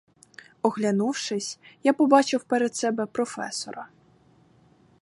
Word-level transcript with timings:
Оглянувшись, 0.61 1.59
я 1.83 1.93
побачив 1.93 2.43
перед 2.43 2.75
себе 2.75 3.05
професора. 3.05 3.87